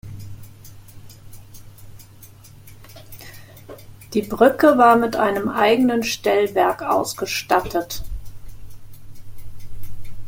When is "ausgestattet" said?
6.81-8.03